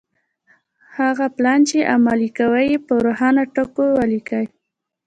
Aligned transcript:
هغه 0.97 1.25
پلان 1.37 1.59
چې 1.69 1.89
عملي 1.93 2.29
کوئ 2.37 2.65
يې 2.71 2.77
په 2.85 2.93
روښانه 3.05 3.43
ټکو 3.55 3.85
وليکئ. 3.99 4.45